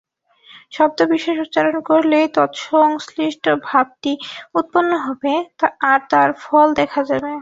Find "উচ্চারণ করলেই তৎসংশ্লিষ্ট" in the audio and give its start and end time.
1.45-3.45